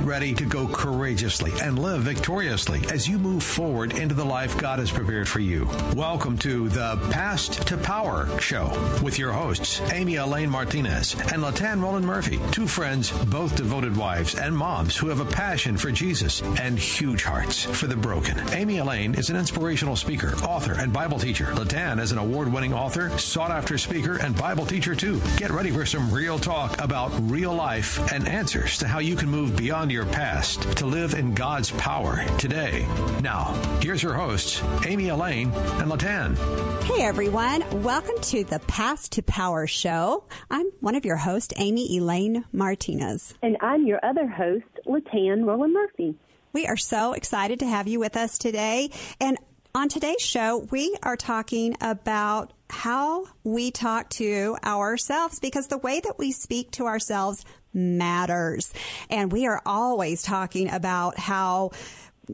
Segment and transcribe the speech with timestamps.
[0.00, 4.56] Get ready to go courageously and live victoriously as you move forward into the life
[4.56, 5.68] God has prepared for you.
[5.94, 8.70] Welcome to the Past to Power Show
[9.02, 14.34] with your hosts, Amy Elaine Martinez and LaTan Roland Murphy, two friends, both devoted wives
[14.36, 18.38] and moms who have a passion for Jesus and huge hearts for the broken.
[18.54, 21.52] Amy Elaine is an inspirational speaker, author, and Bible teacher.
[21.52, 25.20] LaTan is an award winning author, sought after speaker, and Bible teacher too.
[25.36, 29.28] Get ready for some real talk about real life and answers to how you can
[29.28, 32.86] move beyond your past to live in God's power today.
[33.22, 36.36] Now, here's your hosts, Amy Elaine and LaTan.
[36.84, 40.24] Hey everyone, welcome to the Past to Power Show.
[40.50, 43.34] I'm one of your hosts, Amy Elaine Martinez.
[43.42, 46.14] And I'm your other host, LaTan Roland Murphy.
[46.52, 48.90] We are so excited to have you with us today.
[49.20, 49.38] And
[49.74, 56.00] on today's show, we are talking about how we talk to ourselves because the way
[56.00, 58.72] that we speak to ourselves matters.
[59.08, 61.70] And we are always talking about how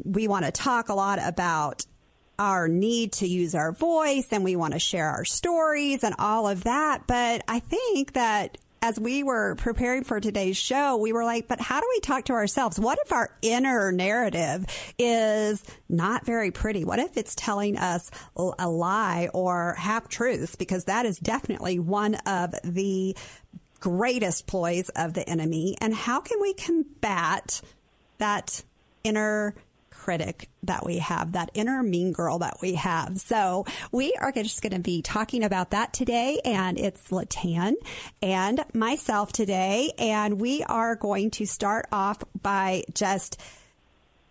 [0.04, 1.84] we want to talk a lot about
[2.38, 6.46] our need to use our voice and we want to share our stories and all
[6.46, 7.06] of that.
[7.06, 11.60] But I think that as we were preparing for today's show, we were like, but
[11.60, 12.78] how do we talk to ourselves?
[12.78, 14.66] What if our inner narrative
[14.98, 16.84] is not very pretty?
[16.84, 20.56] What if it's telling us a lie or half truths?
[20.56, 23.16] Because that is definitely one of the
[23.86, 25.76] greatest ploys of the enemy.
[25.80, 27.60] And how can we combat
[28.18, 28.64] that
[29.04, 29.54] inner
[29.90, 33.20] critic that we have, that inner mean girl that we have.
[33.20, 36.40] So we are just going to be talking about that today.
[36.44, 37.74] And it's LaTan
[38.20, 39.92] and myself today.
[39.98, 43.40] And we are going to start off by just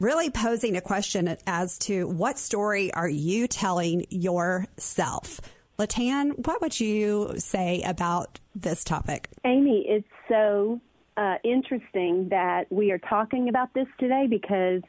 [0.02, 5.39] really posing a question as to what story are you telling yourself?
[5.77, 9.29] LaTan, what would you say about this topic?
[9.43, 10.79] Amy, it's so
[11.17, 14.81] uh, interesting that we are talking about this today because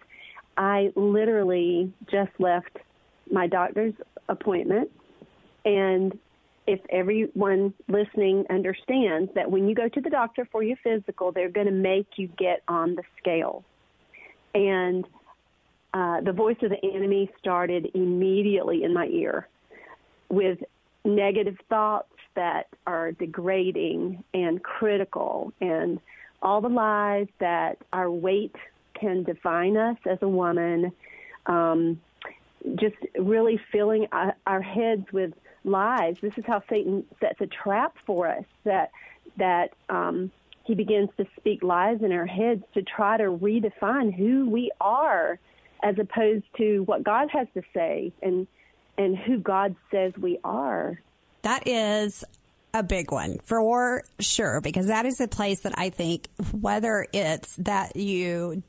[0.57, 2.79] I literally just left
[3.31, 3.95] my doctor's
[4.29, 4.91] appointment.
[5.65, 6.17] And
[6.67, 11.51] if everyone listening understands that when you go to the doctor for your physical, they're
[11.51, 13.65] going to make you get on the scale.
[14.55, 15.05] And
[15.95, 19.49] uh, the voice of the enemy started immediately in my ear
[20.29, 20.59] with
[21.07, 26.01] negative thoughts that are degrading and critical and
[26.43, 28.55] all the lies that our weight
[28.95, 30.93] can define us as a woman.
[31.47, 32.01] Um,
[32.75, 35.33] just really filling our, heads with
[35.65, 36.17] lies.
[36.21, 38.45] This is how Satan sets a trap for us.
[38.65, 38.91] That
[39.37, 40.33] that um,
[40.65, 45.39] he begins to speak lies in our heads to try to redefine who we are,
[45.83, 48.49] as opposed to what God has to say and
[48.99, 51.01] and who God says we are.
[51.43, 52.25] That is
[52.75, 57.57] a big one for sure, because that is a place that I think whether it's
[57.57, 58.63] that you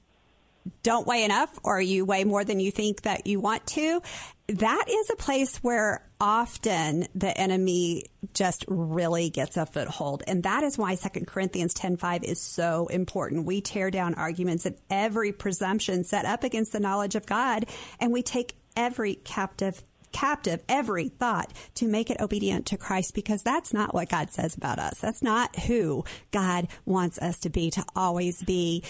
[0.84, 4.02] don't weigh enough or you weigh more than you think that you want to,
[4.48, 10.24] that is a place where often the enemy just really gets a foothold.
[10.28, 13.46] And that is why 2 Corinthians 10:5 is so important.
[13.46, 17.66] We tear down arguments and every presumption set up against the knowledge of God,
[18.00, 19.82] and we take every captive
[20.12, 24.56] captive every thought to make it obedient to Christ because that's not what God says
[24.56, 25.00] about us.
[25.00, 28.84] That's not who God wants us to be, to always be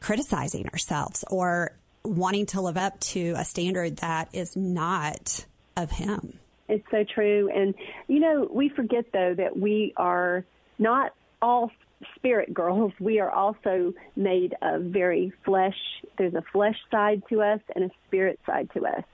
[0.00, 1.72] criticizing ourselves or
[2.04, 5.46] wanting to live up to a standard that is not
[5.76, 6.38] of Him.
[6.68, 7.50] It's so true.
[7.54, 7.74] And,
[8.08, 10.44] you know, we forget, though, that we are
[10.78, 11.70] not all
[12.16, 12.92] spirit girls.
[12.98, 15.76] We are also made of very flesh.
[16.18, 19.04] There's a flesh side to us and a spirit side to us.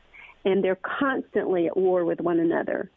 [0.44, 2.90] And they're constantly at war with one another.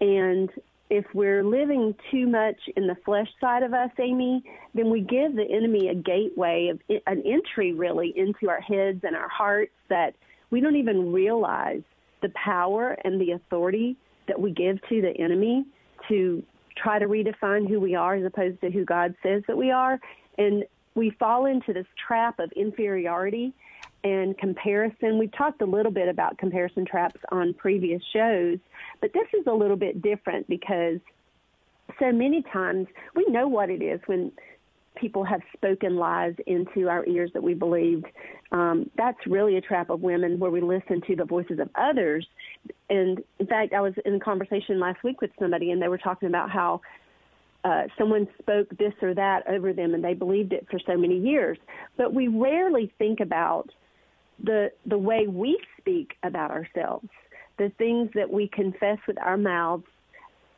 [0.00, 0.50] And
[0.90, 4.42] if we're living too much in the flesh side of us, Amy,
[4.74, 9.14] then we give the enemy a gateway of an entry really into our heads and
[9.14, 10.14] our hearts that
[10.50, 11.82] we don't even realize
[12.22, 15.64] the power and the authority that we give to the enemy
[16.08, 16.42] to
[16.76, 20.00] try to redefine who we are as opposed to who God says that we are.
[20.38, 23.52] And we fall into this trap of inferiority
[24.04, 25.18] and comparison.
[25.18, 28.58] We've talked a little bit about comparison traps on previous shows,
[29.00, 30.98] but this is a little bit different because
[31.98, 34.32] so many times we know what it is when
[34.96, 38.06] people have spoken lies into our ears that we believed.
[38.50, 42.26] Um, that's really a trap of women where we listen to the voices of others.
[42.90, 45.98] And in fact, I was in a conversation last week with somebody, and they were
[45.98, 46.80] talking about how
[47.64, 51.18] uh, someone spoke this or that over them, and they believed it for so many
[51.18, 51.58] years.
[51.96, 53.70] But we rarely think about
[54.42, 57.08] the the way we speak about ourselves,
[57.58, 59.84] the things that we confess with our mouths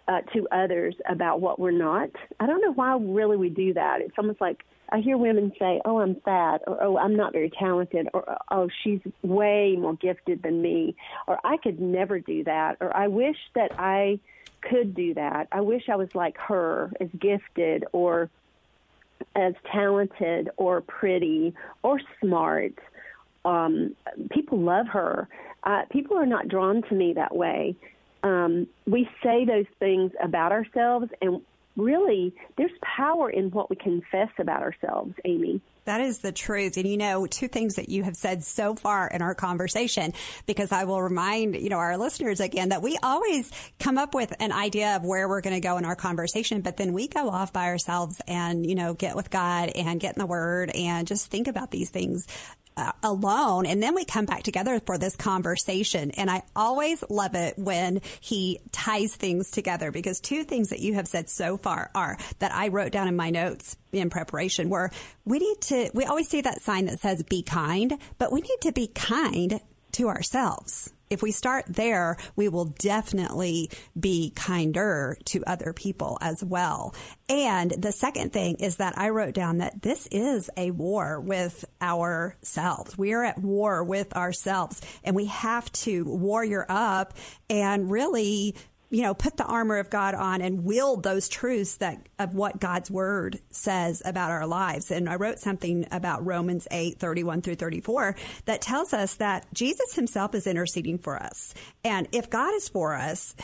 [0.09, 2.11] uh, to others about what we're not.
[2.41, 4.01] I don't know why really we do that.
[4.01, 7.51] It's almost like I hear women say, "Oh, I'm fat," or "Oh, I'm not very
[7.51, 10.97] talented," or "Oh, she's way more gifted than me,"
[11.29, 14.19] or "I could never do that," or "I wish that I
[14.63, 15.49] could do that.
[15.53, 18.29] I wish I was like her, as gifted or
[19.37, 22.75] as talented or pretty or smart."
[23.45, 23.97] Um,
[24.31, 25.29] people love her.
[25.63, 27.77] Uh, people are not drawn to me that way.
[28.23, 31.41] Um, we say those things about ourselves, and
[31.77, 35.61] really, there's power in what we confess about ourselves, Amy.
[35.85, 36.77] That is the truth.
[36.77, 40.13] And you know, two things that you have said so far in our conversation,
[40.47, 44.33] because I will remind, you know, our listeners again that we always come up with
[44.41, 47.29] an idea of where we're going to go in our conversation, but then we go
[47.31, 51.07] off by ourselves and, you know, get with God and get in the word and
[51.07, 52.27] just think about these things
[53.03, 56.11] alone and then we come back together for this conversation.
[56.13, 60.95] And i always love it when he ties things together because two things that you
[60.95, 64.91] have said so far are that i wrote down in my notes in preparation were
[65.25, 68.61] we need to we always see that sign that says be kind but we need
[68.63, 69.61] to be kind
[69.93, 73.69] to ourselves if we start there, we will definitely
[73.99, 76.95] be kinder to other people as well.
[77.29, 81.65] And the second thing is that I wrote down that this is a war with
[81.83, 82.97] ourselves.
[82.97, 87.15] We are at war with ourselves and we have to warrior up
[87.49, 88.55] and really
[88.91, 92.61] you know, put the armor of God on and wield those truths that of what
[92.61, 94.91] God's word says about our lives.
[94.91, 98.17] And I wrote something about Romans 8, 31 through 34
[98.47, 101.55] that tells us that Jesus himself is interceding for us.
[101.85, 103.37] And if God is for us,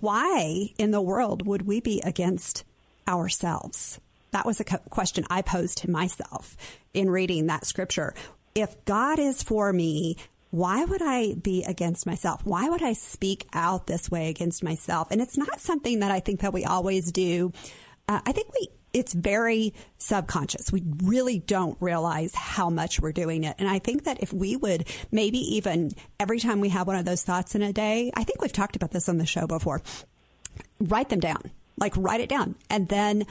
[0.00, 2.64] why in the world would we be against
[3.06, 4.00] ourselves?
[4.32, 6.56] That was a question I posed to myself
[6.92, 8.14] in reading that scripture.
[8.54, 10.16] If God is for me,
[10.50, 12.40] why would I be against myself?
[12.44, 15.08] Why would I speak out this way against myself?
[15.10, 17.52] And it's not something that I think that we always do.
[18.08, 20.72] Uh, I think we, it's very subconscious.
[20.72, 23.56] We really don't realize how much we're doing it.
[23.58, 27.04] And I think that if we would maybe even every time we have one of
[27.04, 29.82] those thoughts in a day, I think we've talked about this on the show before,
[30.80, 33.26] write them down, like write it down and then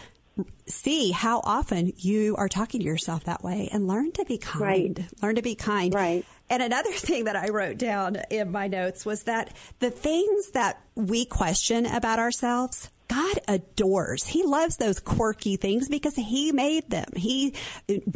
[0.68, 4.62] see how often you are talking to yourself that way and learn to be kind.
[5.00, 5.22] Right.
[5.22, 5.94] Learn to be kind.
[5.94, 6.26] Right.
[6.50, 10.82] And another thing that I wrote down in my notes was that the things that
[10.96, 14.28] we question about ourselves, God adores.
[14.28, 17.08] He loves those quirky things because He made them.
[17.16, 17.54] He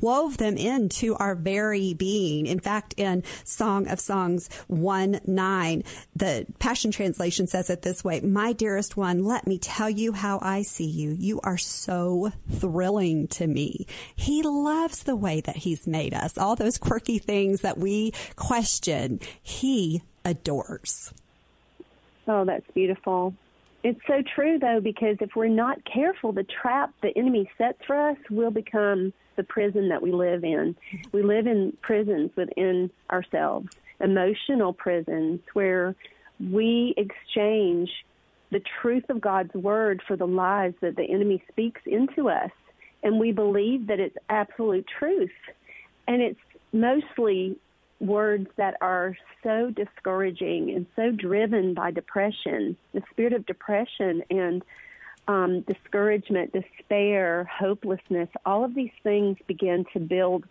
[0.01, 2.47] wove them into our very being.
[2.47, 5.83] In fact, in Song of Songs 1 9,
[6.15, 10.39] the Passion Translation says it this way My dearest one, let me tell you how
[10.41, 11.11] I see you.
[11.11, 13.85] You are so thrilling to me.
[14.15, 16.37] He loves the way that He's made us.
[16.37, 21.13] All those quirky things that we question, He adores.
[22.27, 23.33] Oh, that's beautiful.
[23.83, 27.95] It's so true, though, because if we're not careful, the trap the enemy sets for
[27.95, 30.75] us will become the prison that we live in.
[31.11, 33.69] We live in prisons within ourselves,
[33.99, 35.95] emotional prisons, where
[36.39, 37.89] we exchange
[38.51, 42.51] the truth of God's word for the lies that the enemy speaks into us.
[43.03, 45.31] And we believe that it's absolute truth.
[46.07, 46.39] And it's
[46.71, 47.57] mostly
[48.01, 54.63] words that are so discouraging and so driven by depression, the spirit of depression and
[55.27, 60.45] um, discouragement, despair, hopelessness, all of these things begin to build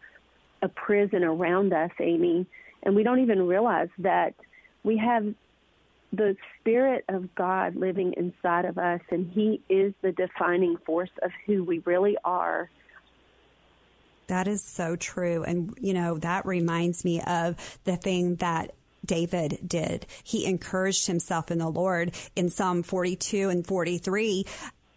[0.63, 2.47] a prison around us, Amy.
[2.83, 4.35] And we don't even realize that
[4.85, 5.35] we have
[6.13, 11.31] the Spirit of God living inside of us, and He is the defining force of
[11.47, 12.71] who we really are.
[14.31, 15.43] That is so true.
[15.43, 18.73] And, you know, that reminds me of the thing that
[19.05, 20.07] David did.
[20.23, 24.47] He encouraged himself in the Lord in Psalm 42 and 43.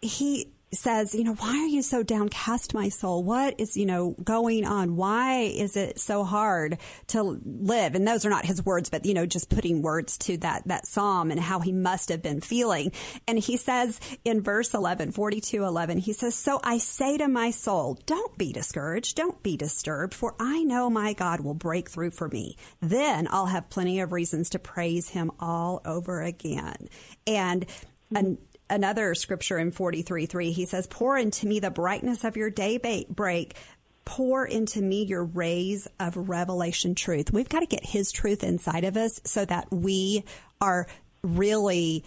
[0.00, 3.22] He says, you know, why are you so downcast, my soul?
[3.22, 4.96] What is, you know, going on?
[4.96, 6.78] Why is it so hard
[7.08, 7.94] to live?
[7.94, 10.86] And those are not his words, but, you know, just putting words to that, that
[10.86, 12.92] psalm and how he must have been feeling.
[13.26, 17.50] And he says in verse 11, 42, 11, he says, so I say to my
[17.50, 19.16] soul, don't be discouraged.
[19.16, 22.56] Don't be disturbed, for I know my God will break through for me.
[22.80, 26.88] Then I'll have plenty of reasons to praise him all over again.
[27.26, 27.66] And,
[28.14, 32.50] and another scripture in 43 3, he says, Pour into me the brightness of your
[32.50, 32.78] day
[33.08, 33.56] break.
[34.04, 37.32] Pour into me your rays of revelation truth.
[37.32, 40.24] We've got to get his truth inside of us so that we
[40.60, 40.86] are
[41.22, 42.04] really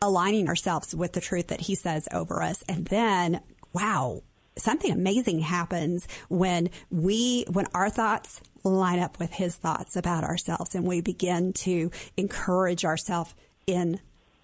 [0.00, 2.62] aligning ourselves with the truth that he says over us.
[2.68, 3.40] And then,
[3.72, 4.22] wow,
[4.56, 10.74] something amazing happens when we, when our thoughts line up with his thoughts about ourselves
[10.74, 13.34] and we begin to encourage ourselves
[13.66, 14.00] in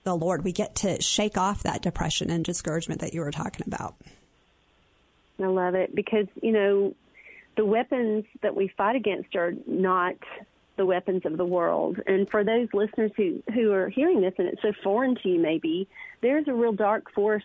[0.06, 3.66] the Lord, we get to shake off that depression and discouragement that you were talking
[3.66, 3.96] about.
[5.42, 6.94] I love it because, you know,
[7.56, 10.14] the weapons that we fight against are not
[10.76, 11.98] the weapons of the world.
[12.06, 15.40] And for those listeners who, who are hearing this and it's so foreign to you,
[15.40, 15.88] maybe,
[16.20, 17.44] there's a real dark force,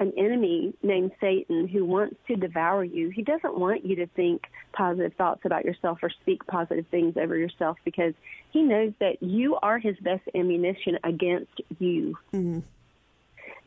[0.00, 3.10] an enemy named Satan who wants to devour you.
[3.10, 7.36] He doesn't want you to think positive thoughts about yourself or speak positive things over
[7.36, 8.14] yourself because
[8.50, 12.16] he knows that you are his best ammunition against you.
[12.32, 12.60] Mm-hmm.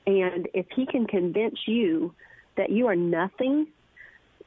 [0.05, 2.13] And if he can convince you
[2.57, 3.67] that you are nothing,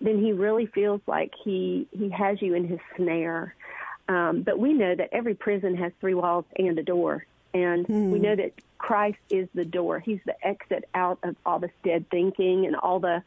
[0.00, 3.54] then he really feels like he he has you in his snare.
[4.08, 7.24] Um, but we know that every prison has three walls and a door,
[7.56, 8.10] and hmm.
[8.10, 9.98] we know that Christ is the door.
[9.98, 13.22] He's the exit out of all this dead thinking and all the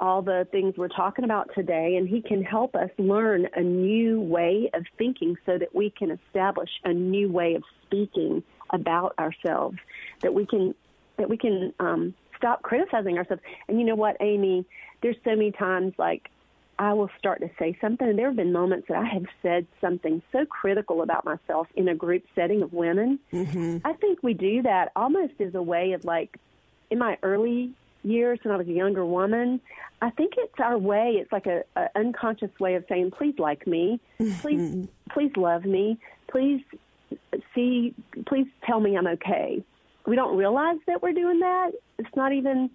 [0.00, 4.20] all the things we're talking about today, and He can help us learn a new
[4.20, 9.78] way of thinking so that we can establish a new way of speaking about ourselves.
[10.22, 10.74] That we can
[11.16, 13.42] that we can um, stop criticizing ourselves.
[13.68, 14.64] And you know what, Amy?
[15.02, 16.30] There's so many times like
[16.78, 18.08] I will start to say something.
[18.08, 21.88] And there have been moments that I have said something so critical about myself in
[21.88, 23.18] a group setting of women.
[23.32, 23.78] Mm-hmm.
[23.84, 26.38] I think we do that almost as a way of like,
[26.90, 27.72] in my early
[28.04, 29.60] years when I was a younger woman,
[30.00, 31.16] I think it's our way.
[31.20, 34.84] It's like a, a unconscious way of saying, "Please like me, please, mm-hmm.
[35.10, 35.98] please love me,
[36.30, 36.62] please
[37.54, 37.94] see,
[38.26, 39.64] please tell me I'm okay."
[40.08, 41.72] we don't realize that we're doing that.
[41.98, 42.70] It's not even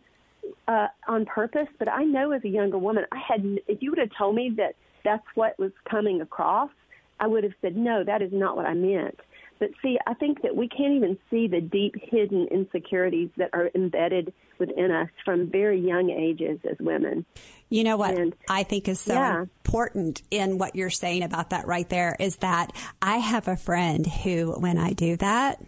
[0.68, 1.68] uh, on purpose.
[1.80, 4.54] But I know as a younger woman, I had if you would have told me
[4.58, 6.72] that that's what was coming across,
[7.20, 9.20] I would have said no, that is not what I meant.
[9.60, 13.70] But see, I think that we can't even see the deep hidden insecurities that are
[13.76, 17.26] embedded within us from very young ages as women.
[17.70, 19.42] You know what and, I think is so yeah.
[19.42, 22.72] important in what you're saying about that right there is that
[23.02, 25.62] I have a friend who, when I do that,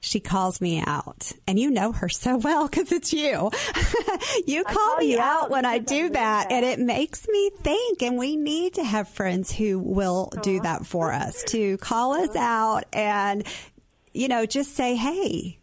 [0.00, 1.32] she calls me out.
[1.46, 3.50] And you know her so well because it's you.
[4.46, 7.50] You call, call me out, out when i do that, that, and it makes me
[7.62, 12.12] think and we need to have friends who will do that for us to call
[12.12, 13.46] us out and
[14.12, 15.58] you know just say hey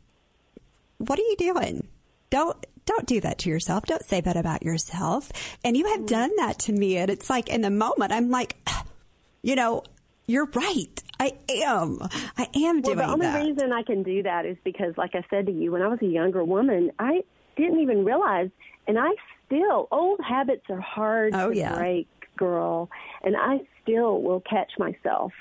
[0.97, 1.87] what are you doing?
[2.29, 3.85] Don't don't do that to yourself.
[3.85, 5.31] Don't say that about yourself.
[5.63, 6.05] And you have mm-hmm.
[6.05, 8.55] done that to me and it's like in the moment i'm like
[9.41, 9.83] you know
[10.27, 11.03] you're right.
[11.25, 11.99] I am.
[12.37, 13.43] I am doing well, the only that.
[13.43, 15.99] reason I can do that is because, like I said to you, when I was
[16.01, 17.23] a younger woman, I
[17.57, 18.49] didn't even realize,
[18.87, 19.09] and I
[19.45, 21.75] still old habits are hard oh, to yeah.
[21.75, 22.89] break, girl,
[23.23, 25.31] and I still will catch myself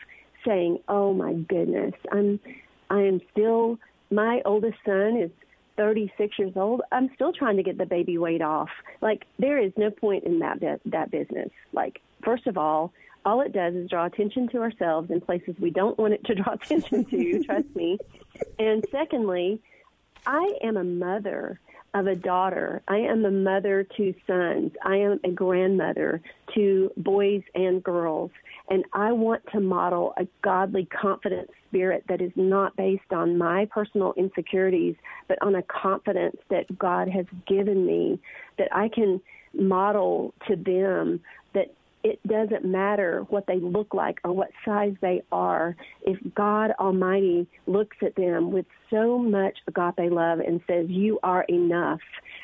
[0.45, 2.41] saying, "Oh my goodness, I'm,
[2.91, 3.79] I am still."
[4.11, 5.31] My oldest son is
[5.77, 6.83] 36 years old.
[6.93, 8.69] I'm still trying to get the baby weight off.
[9.01, 11.51] Like there is no point in that that business.
[11.73, 12.93] Like first of all
[13.25, 16.35] all it does is draw attention to ourselves in places we don't want it to
[16.35, 17.99] draw attention to, trust me.
[18.59, 19.61] And secondly,
[20.27, 21.61] I am a mother
[21.95, 22.83] of a daughter.
[22.89, 24.73] I am a mother to sons.
[24.83, 26.21] I am a grandmother
[26.55, 28.33] to boys and girls.
[28.69, 33.67] And I want to model a godly, confident spirit that is not based on my
[33.67, 34.97] personal insecurities,
[35.29, 38.19] but on a confidence that God has given me
[38.59, 39.21] that I can
[39.53, 41.21] model to them
[42.05, 45.75] it doesn't matter what they look like or what size they are.
[46.03, 51.45] If God Almighty looks at them with so much agape love and says, You are
[51.49, 52.01] enough,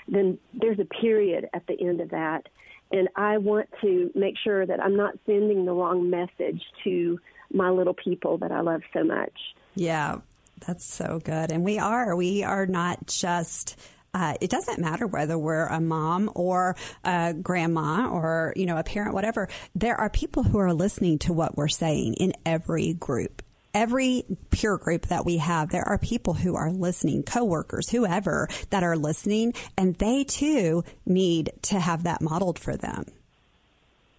[0.08, 2.48] then there's a period at the end of that.
[2.90, 7.20] And I want to make sure that I'm not sending the wrong message to
[7.52, 9.34] my little people that I love so much.
[9.74, 10.20] Yeah,
[10.66, 11.52] that's so good.
[11.52, 12.16] And we are.
[12.16, 13.78] We are not just
[14.12, 18.82] uh, it doesn't matter whether we're a mom or a grandma or you know a
[18.82, 19.48] parent whatever.
[19.74, 23.42] There are people who are listening to what we're saying in every group.
[23.72, 28.82] Every peer group that we have there are people who are listening coworkers whoever that
[28.82, 33.04] are listening and they too need to have that modeled for them.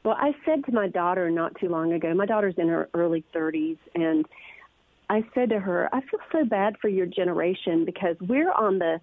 [0.06, 3.26] Well i said to my daughter not too long ago my daughter's in her early
[3.36, 4.26] 30s and
[5.10, 9.02] i said to her i feel so bad for your generation because we're on the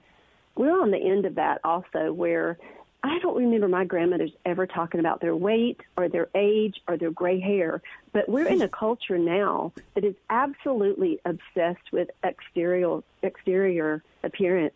[0.58, 2.58] we're on the end of that also where
[3.02, 7.12] I don't remember my grandmothers ever talking about their weight or their age or their
[7.12, 7.80] gray hair,
[8.12, 14.74] but we're in a culture now that is absolutely obsessed with exterior exterior appearance.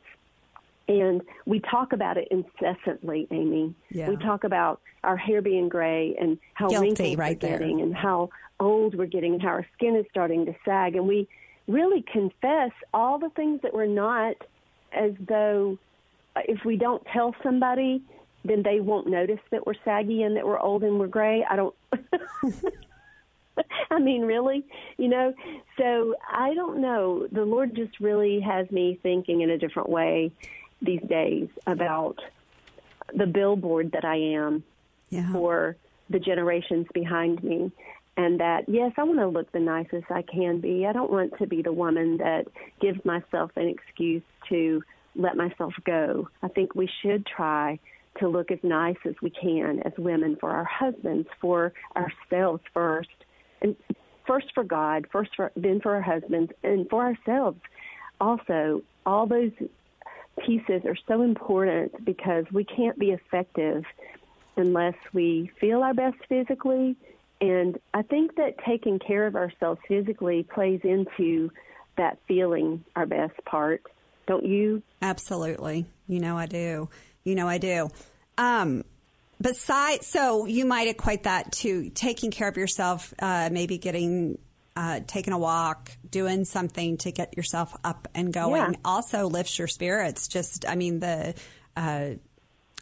[0.89, 3.75] And we talk about it incessantly, Amy.
[3.91, 4.09] Yeah.
[4.09, 7.87] We talk about our hair being gray and how Guilty, wrinkles right we're getting there.
[7.87, 10.95] and how old we're getting and how our skin is starting to sag.
[10.95, 11.29] And we
[11.67, 14.37] really confess all the things that we're not
[14.95, 15.79] as though
[16.37, 18.03] if we don't tell somebody,
[18.45, 21.45] then they won't notice that we're saggy and that we're old and we're gray.
[21.49, 21.75] I don't.
[23.91, 24.65] I mean, really,
[24.97, 25.35] you know.
[25.79, 27.27] So I don't know.
[27.31, 30.33] The Lord just really has me thinking in a different way
[30.81, 32.19] these days about
[33.15, 34.65] the billboard that I am
[35.11, 35.31] yeah.
[35.33, 35.77] for
[36.11, 37.71] the generations behind me.
[38.17, 40.87] And that, yes, I want to look the nicest I can be.
[40.87, 42.47] I don't want to be the woman that
[42.81, 44.83] gives myself an excuse to
[45.17, 46.29] let myself go.
[46.43, 47.79] I think we should try
[48.21, 53.09] to look as nice as we can as women for our husbands, for ourselves first,
[53.63, 53.75] and
[54.27, 57.61] first for God, first for then for our husbands, and for ourselves.
[58.21, 59.53] Also, all those
[60.47, 63.85] pieces are so important because we can't be effective
[64.57, 66.97] unless we feel our best physically.
[67.43, 71.51] And I think that taking care of ourselves physically plays into
[71.99, 73.83] that feeling our best part.
[74.29, 74.81] Don't you?
[75.03, 75.85] Absolutely.
[76.07, 76.89] You know, I do.
[77.25, 77.91] You know, I do.
[78.39, 78.85] Um,
[79.41, 84.39] besides, so you might equate that to taking care of yourself, uh, maybe getting
[84.77, 88.73] uh, taking a walk, doing something to get yourself up and going.
[88.73, 88.79] Yeah.
[88.85, 90.29] Also lifts your spirits.
[90.29, 91.35] Just, I mean, the
[91.77, 92.11] uh,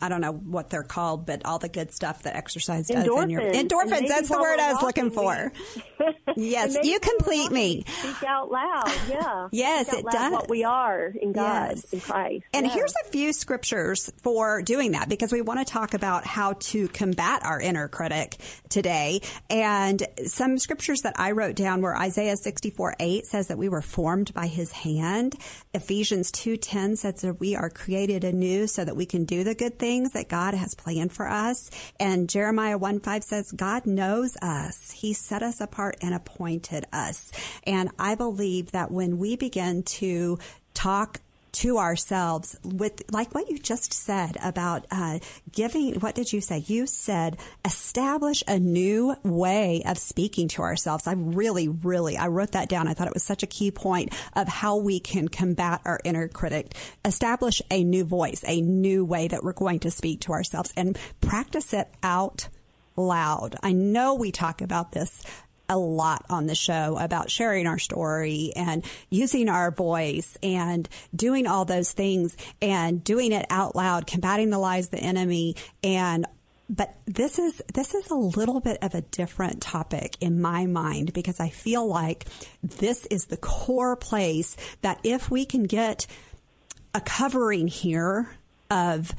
[0.01, 3.23] I don't know what they're called, but all the good stuff that exercise does endorphins.
[3.25, 4.09] in your endorphins.
[4.09, 5.53] That's the word I was looking for.
[6.37, 7.85] yes, you complete me.
[7.87, 8.91] Speak out loud.
[9.09, 9.49] Yeah.
[9.53, 10.33] yes, it does.
[10.33, 11.93] What we are in God, yes.
[11.93, 12.45] in Christ.
[12.55, 12.75] And yes.
[12.75, 16.89] here's a few scriptures for doing that because we want to talk about how to
[16.89, 18.39] combat our inner critic
[18.71, 19.21] today.
[19.51, 23.83] And some scriptures that I wrote down were Isaiah 64 8 says that we were
[23.83, 25.37] formed by his hand.
[25.75, 29.79] Ephesians 2.10 says that we are created anew so that we can do the good
[29.79, 31.69] things things that God has planned for us.
[31.99, 34.93] And Jeremiah 1 5 says, God knows us.
[34.93, 37.33] He set us apart and appointed us.
[37.65, 40.39] And I believe that when we begin to
[40.75, 41.21] talk
[41.53, 45.19] to ourselves with like what you just said about uh,
[45.53, 46.59] giving what did you say?
[46.67, 51.07] You said establish a new way of speaking to ourselves.
[51.07, 52.89] I really really i wrote that down.
[52.89, 56.29] I thought it was such a key point of how we can combat our inner
[56.29, 56.75] critic.
[57.05, 60.99] Establish a new voice a new way that we're going to speak to ourselves and
[61.21, 62.49] practice it out
[62.97, 63.57] loud.
[63.63, 65.23] I know we talk about this
[65.71, 71.47] a lot on the show about sharing our story and using our voice and doing
[71.47, 75.55] all those things and doing it out loud, combating the lies of the enemy.
[75.83, 76.27] And
[76.69, 81.13] but this is this is a little bit of a different topic in my mind
[81.13, 82.27] because I feel like
[82.63, 86.07] this is the core place that if we can get
[86.95, 88.29] a covering here
[88.71, 89.13] of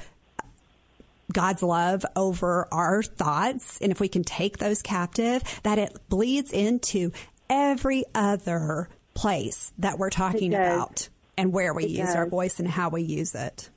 [1.34, 6.52] God's love over our thoughts, and if we can take those captive, that it bleeds
[6.52, 7.12] into
[7.50, 12.16] every other place that we're talking about and where we it use does.
[12.16, 13.70] our voice and how we use it.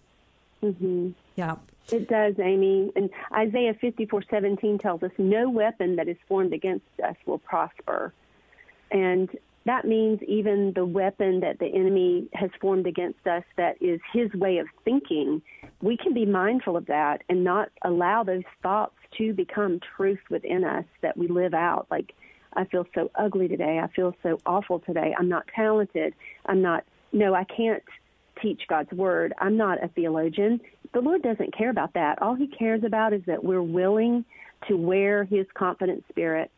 [0.63, 1.11] Mm-hmm.
[1.37, 1.57] Yeah.
[1.91, 2.91] It does, Amy.
[2.97, 8.15] And Isaiah 54:17 tells us, "No weapon that is formed against us will prosper."
[8.91, 9.29] And
[9.67, 14.33] that means even the weapon that the enemy has formed against us that is his
[14.35, 15.41] way of thinking,
[15.81, 20.65] we can be mindful of that and not allow those thoughts to become truth within
[20.65, 21.87] us that we live out.
[21.91, 22.15] Like,
[22.57, 23.81] I feel so ugly today.
[23.83, 25.15] I feel so awful today.
[25.19, 26.15] I'm not talented.
[26.47, 27.83] I'm not, no, I can't
[28.43, 29.33] teach God's word.
[29.39, 30.61] I'm not a theologian.
[30.93, 32.21] The Lord doesn't care about that.
[32.21, 34.25] All he cares about is that we're willing
[34.69, 36.51] to wear his confident spirit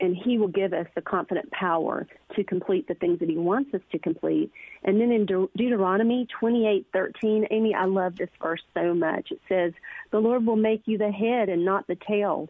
[0.00, 2.06] and he will give us the confident power
[2.36, 4.50] to complete the things that he wants us to complete.
[4.84, 9.32] And then in De- Deuteronomy 28:13, Amy, I love this verse so much.
[9.32, 9.72] It says,
[10.10, 12.48] "The Lord will make you the head and not the tail,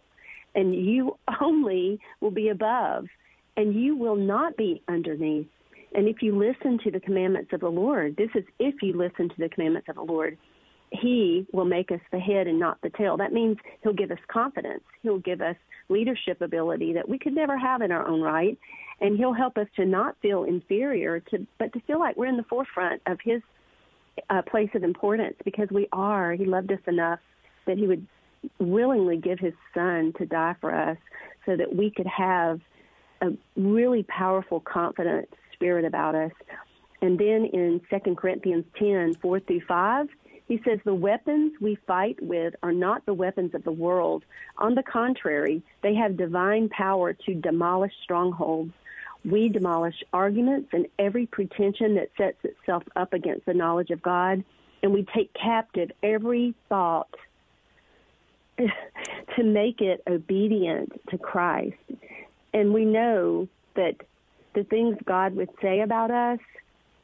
[0.55, 3.09] and you only will be above,
[3.57, 5.49] and you will not be underneath."
[5.95, 9.31] And if you listen to the commandments of the Lord, this is if you listen
[9.31, 10.37] to the commandments of the Lord,
[10.91, 13.17] he will make us the head and not the tail.
[13.17, 14.83] That means he'll give us confidence.
[15.03, 15.57] He'll give us
[15.89, 18.59] leadership ability that we could never have in our own right.
[19.01, 22.37] And he'll help us to not feel inferior, to, but to feel like we're in
[22.37, 23.43] the forefront of his
[24.31, 26.33] uh, place of importance because we are.
[26.33, 27.21] He loved us enough
[27.67, 28.07] that he would
[28.59, 30.99] willingly give his son to die for us
[31.47, 32.61] so that we could have
[33.21, 36.33] a really powerful, confident spirit about us.
[37.01, 40.09] And then in 2 Corinthians 10, 4 through 5,
[40.49, 44.25] he says, The weapons we fight with are not the weapons of the world.
[44.57, 48.73] On the contrary, they have divine power to demolish strongholds.
[49.25, 54.43] We demolish arguments and every pretension that sets itself up against the knowledge of God,
[54.83, 57.15] and we take captive every thought
[58.59, 61.77] to make it obedient to Christ.
[62.55, 63.97] And we know that
[64.55, 66.39] the things God would say about us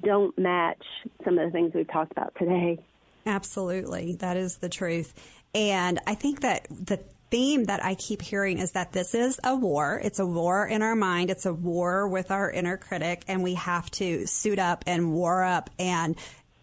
[0.02, 0.83] don't match
[1.24, 2.78] some of the things we've talked about today.
[3.26, 4.16] Absolutely.
[4.16, 5.14] That is the truth.
[5.54, 6.98] And I think that the
[7.30, 10.00] theme that I keep hearing is that this is a war.
[10.02, 11.30] It's a war in our mind.
[11.30, 15.42] It's a war with our inner critic and we have to suit up and war
[15.42, 16.16] up and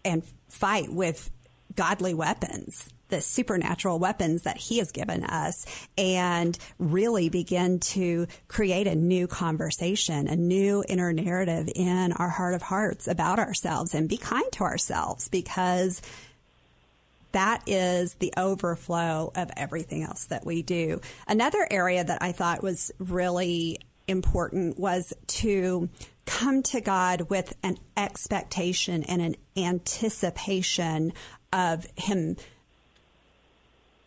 [0.04, 1.30] and fight with
[1.74, 5.66] godly weapons the supernatural weapons that He has given us
[5.98, 12.54] and really begin to create a new conversation, a new inner narrative in our heart
[12.54, 16.00] of hearts about ourselves and be kind to ourselves because
[17.32, 21.00] that is the overflow of everything else that we do.
[21.26, 25.88] Another area that I thought was really important was to
[26.26, 31.12] come to God with an expectation and an anticipation
[31.52, 32.36] of Him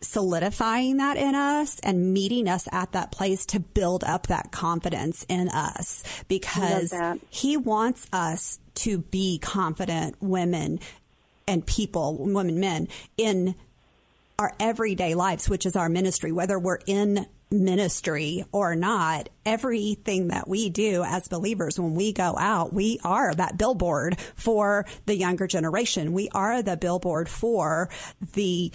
[0.00, 5.24] solidifying that in us and meeting us at that place to build up that confidence
[5.28, 6.94] in us because
[7.30, 10.78] he wants us to be confident women
[11.46, 13.54] and people, women, men in
[14.38, 20.48] our everyday lives, which is our ministry, whether we're in ministry or not, everything that
[20.48, 25.46] we do as believers, when we go out, we are that billboard for the younger
[25.46, 26.12] generation.
[26.12, 27.88] We are the billboard for
[28.34, 28.72] the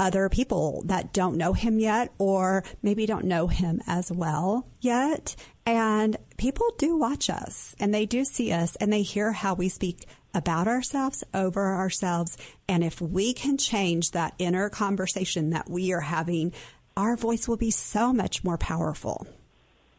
[0.00, 5.36] other people that don't know him yet or maybe don't know him as well yet.
[5.66, 9.68] And people do watch us and they do see us and they hear how we
[9.68, 12.36] speak about ourselves, over ourselves.
[12.68, 16.52] And if we can change that inner conversation that we are having,
[16.96, 19.26] our voice will be so much more powerful.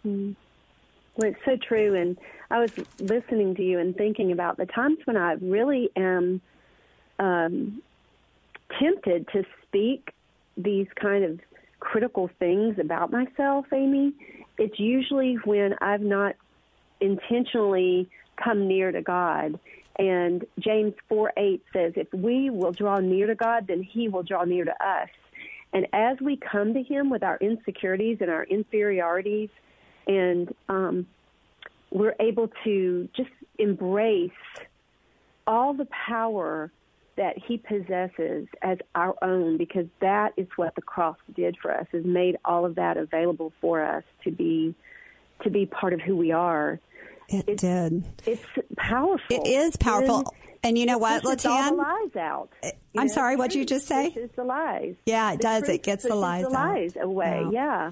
[0.05, 0.35] Mm.
[1.15, 1.95] Well, it's so true.
[1.95, 2.17] And
[2.51, 6.41] I was listening to you and thinking about the times when I really am
[7.19, 7.81] um,
[8.79, 10.11] tempted to speak
[10.57, 11.39] these kind of
[11.79, 14.13] critical things about myself, Amy.
[14.57, 16.35] It's usually when I've not
[16.99, 18.09] intentionally
[18.41, 19.59] come near to God.
[19.97, 24.23] And James 4 8 says, If we will draw near to God, then He will
[24.23, 25.09] draw near to us.
[25.73, 29.49] And as we come to Him with our insecurities and our inferiorities,
[30.07, 31.07] and um,
[31.91, 34.31] we're able to just embrace
[35.47, 36.71] all the power
[37.17, 41.87] that he possesses as our own because that is what the cross did for us
[41.93, 44.75] is made all of that available for us to be
[45.43, 46.79] to be part of who we are
[47.29, 48.03] it it's, did.
[48.25, 48.43] it's
[48.77, 49.19] powerful.
[49.29, 50.17] it is powerful.
[50.17, 50.27] And,
[50.63, 51.49] and you know what LaTan?
[51.49, 52.49] all the lies out.
[52.63, 54.07] Eh, I'm know, sorry what did you just say?
[54.07, 54.95] it's the lies.
[55.05, 55.69] Yeah it the does.
[55.69, 57.03] It gets the lies, the lies out.
[57.03, 57.41] away.
[57.43, 57.51] Wow.
[57.51, 57.91] yeah.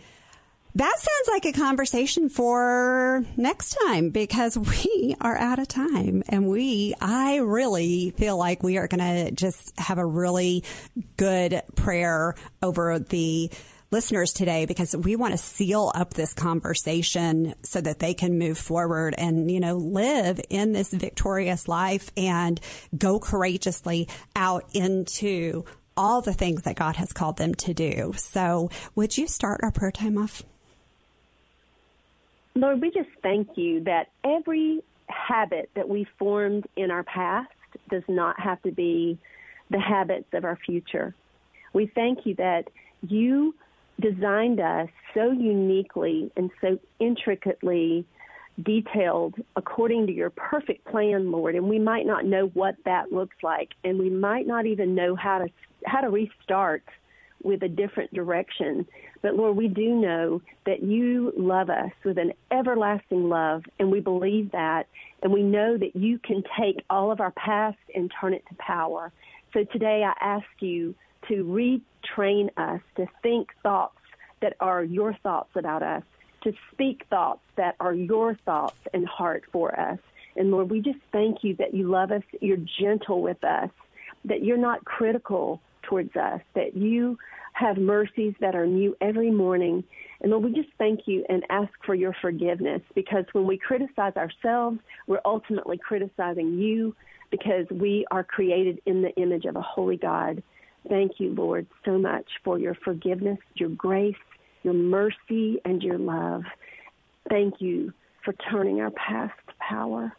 [0.75, 6.23] That sounds like a conversation for next time because we are out of time.
[6.27, 10.63] And we, I really feel like we are going to just have a really
[11.15, 13.51] good prayer over the
[13.93, 18.57] listeners today because we want to seal up this conversation so that they can move
[18.57, 22.59] forward and, you know, live in this victorious life and
[22.97, 25.63] go courageously out into
[25.95, 28.13] all the things that God has called them to do.
[28.17, 30.41] So would you start our prayer time off?
[32.55, 37.51] Lord, we just thank you that every habit that we formed in our past
[37.91, 39.19] does not have to be
[39.69, 41.13] the habits of our future.
[41.73, 42.69] We thank you that
[43.07, 43.53] you
[43.99, 48.05] designed us so uniquely and so intricately
[48.61, 53.35] detailed according to your perfect plan, Lord, and we might not know what that looks
[53.41, 55.47] like and we might not even know how to
[55.85, 56.83] how to restart
[57.43, 58.87] with a different direction.
[59.21, 63.99] But Lord, we do know that you love us with an everlasting love, and we
[63.99, 64.87] believe that.
[65.21, 68.55] And we know that you can take all of our past and turn it to
[68.55, 69.11] power.
[69.53, 70.95] So today I ask you
[71.27, 73.97] to retrain us to think thoughts
[74.41, 76.03] that are your thoughts about us,
[76.43, 79.99] to speak thoughts that are your thoughts and heart for us.
[80.35, 83.69] And Lord, we just thank you that you love us, you're gentle with us,
[84.25, 87.17] that you're not critical towards us, that you
[87.53, 89.83] have mercies that are new every morning.
[90.21, 94.13] And Lord, we just thank you and ask for your forgiveness because when we criticize
[94.15, 96.95] ourselves, we're ultimately criticizing you
[97.29, 100.41] because we are created in the image of a holy God.
[100.87, 104.15] Thank you, Lord, so much for your forgiveness, your grace,
[104.63, 106.43] your mercy, and your love.
[107.29, 107.93] Thank you
[108.23, 110.13] for turning our past to power.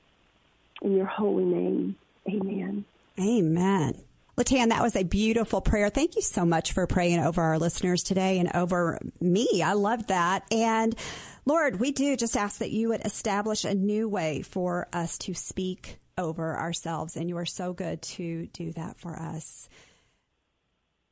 [0.83, 1.96] In your holy name,
[2.29, 2.85] amen.
[3.18, 4.03] Amen.
[4.37, 5.90] LaTan, that was a beautiful prayer.
[5.90, 9.62] Thank you so much for praying over our listeners today and over me.
[9.64, 10.42] I love that.
[10.50, 10.96] And
[11.44, 15.35] Lord, we do just ask that you would establish a new way for us to
[15.35, 17.16] speak over ourselves.
[17.16, 19.68] And you are so good to do that for us.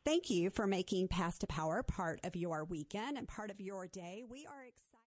[0.05, 3.87] Thank you for making Past to Power part of your weekend and part of your
[3.87, 4.25] day.
[4.29, 4.92] We are excited.